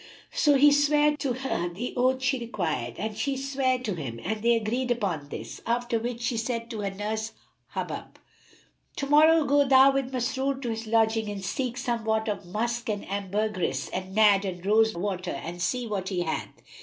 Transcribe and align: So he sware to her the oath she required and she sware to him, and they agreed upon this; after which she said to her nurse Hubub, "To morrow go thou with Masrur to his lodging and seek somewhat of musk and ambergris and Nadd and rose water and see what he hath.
So 0.31 0.55
he 0.55 0.71
sware 0.71 1.15
to 1.17 1.33
her 1.33 1.69
the 1.69 1.93
oath 1.95 2.23
she 2.23 2.39
required 2.39 2.95
and 2.97 3.15
she 3.15 3.37
sware 3.37 3.77
to 3.77 3.93
him, 3.93 4.19
and 4.23 4.41
they 4.41 4.55
agreed 4.55 4.89
upon 4.89 5.29
this; 5.29 5.61
after 5.67 5.99
which 5.99 6.23
she 6.23 6.37
said 6.37 6.71
to 6.71 6.81
her 6.81 6.89
nurse 6.89 7.33
Hubub, 7.75 8.17
"To 8.95 9.05
morrow 9.05 9.43
go 9.45 9.63
thou 9.63 9.91
with 9.91 10.11
Masrur 10.11 10.59
to 10.59 10.69
his 10.69 10.87
lodging 10.87 11.29
and 11.29 11.45
seek 11.45 11.77
somewhat 11.77 12.27
of 12.27 12.47
musk 12.47 12.89
and 12.89 13.07
ambergris 13.11 13.89
and 13.89 14.15
Nadd 14.17 14.43
and 14.43 14.65
rose 14.65 14.95
water 14.95 15.33
and 15.43 15.61
see 15.61 15.85
what 15.85 16.09
he 16.09 16.21
hath. 16.21 16.49